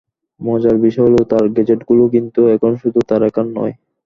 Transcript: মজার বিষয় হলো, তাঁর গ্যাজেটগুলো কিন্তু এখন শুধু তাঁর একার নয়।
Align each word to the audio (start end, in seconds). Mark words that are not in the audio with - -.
মজার 0.41 0.75
বিষয় 0.77 1.05
হলো, 1.07 1.19
তাঁর 1.31 1.45
গ্যাজেটগুলো 1.55 2.03
কিন্তু 2.15 2.39
এখন 2.55 2.71
শুধু 2.81 2.99
তাঁর 3.09 3.21
একার 3.29 3.45
নয়। 3.57 3.73